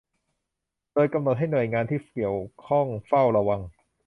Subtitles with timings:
[0.93, 3.61] โดยกำหนดให้หน่วยงานที่เกี่ยวข้องเฝ้าระวัง